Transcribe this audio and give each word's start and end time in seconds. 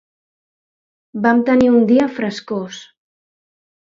Vam 1.25 1.43
tenir 1.49 1.69
un 1.75 1.85
dia 1.93 2.09
frescós. 2.17 2.81